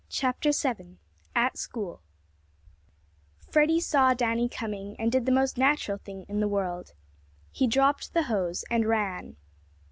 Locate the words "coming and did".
4.49-5.27